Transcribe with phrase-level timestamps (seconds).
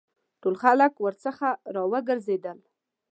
[0.41, 2.57] ټول خلک ورڅخه را وګرځېدل.